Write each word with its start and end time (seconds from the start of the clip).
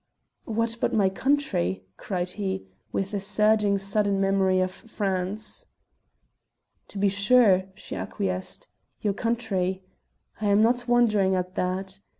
"What 0.45 0.77
but 0.81 0.95
my 0.95 1.09
country!" 1.09 1.83
cried 1.97 2.31
he, 2.31 2.65
with 2.91 3.13
a 3.13 3.19
surging 3.19 3.77
sudden 3.77 4.19
memory 4.19 4.59
of 4.59 4.71
France. 4.71 5.67
"To 6.87 6.97
be 6.97 7.07
sure!" 7.07 7.65
she 7.75 7.95
acquiesced, 7.95 8.67
"your 9.01 9.13
country! 9.13 9.83
I 10.41 10.47
am 10.47 10.63
not 10.63 10.87
wondering 10.87 11.35
at 11.35 11.53
that. 11.53 11.99